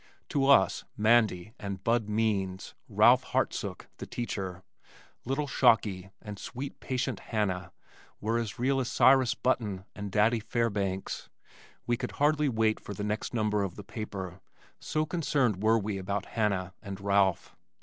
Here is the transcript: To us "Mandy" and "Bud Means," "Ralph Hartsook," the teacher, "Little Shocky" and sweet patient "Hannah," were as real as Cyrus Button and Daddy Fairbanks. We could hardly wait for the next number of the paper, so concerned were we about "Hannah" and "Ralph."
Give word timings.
To 0.29 0.47
us 0.47 0.83
"Mandy" 0.97 1.53
and 1.59 1.83
"Bud 1.83 2.09
Means," 2.09 2.73
"Ralph 2.89 3.23
Hartsook," 3.23 3.87
the 3.97 4.07
teacher, 4.07 4.63
"Little 5.25 5.45
Shocky" 5.45 6.09
and 6.19 6.39
sweet 6.39 6.79
patient 6.79 7.19
"Hannah," 7.19 7.71
were 8.19 8.39
as 8.39 8.57
real 8.57 8.79
as 8.79 8.87
Cyrus 8.89 9.35
Button 9.35 9.85
and 9.95 10.11
Daddy 10.11 10.39
Fairbanks. 10.39 11.29
We 11.85 11.97
could 11.97 12.13
hardly 12.13 12.49
wait 12.49 12.79
for 12.79 12.95
the 12.95 13.03
next 13.03 13.31
number 13.35 13.61
of 13.61 13.75
the 13.75 13.83
paper, 13.83 14.41
so 14.79 15.05
concerned 15.05 15.61
were 15.61 15.77
we 15.77 15.99
about 15.99 16.25
"Hannah" 16.25 16.73
and 16.81 16.99
"Ralph." 16.99 17.55